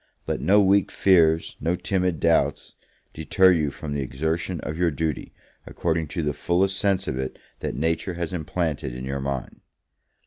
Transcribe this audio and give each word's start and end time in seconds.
let 0.25 0.41
no 0.41 0.63
weak 0.63 0.89
fears, 0.91 1.57
no 1.61 1.75
timid 1.75 2.19
doubts, 2.19 2.73
deter 3.13 3.51
you 3.51 3.69
from 3.69 3.93
the 3.93 4.01
exertion 4.01 4.59
of 4.61 4.75
your 4.75 4.89
duty, 4.89 5.31
according 5.67 6.07
to 6.07 6.23
the 6.23 6.33
fullest 6.33 6.79
sense 6.79 7.07
of 7.07 7.19
it 7.19 7.37
that 7.59 7.75
Nature 7.75 8.15
has 8.15 8.33
implanted 8.33 8.95
in 8.95 9.05
your 9.05 9.21
mind. 9.21 9.61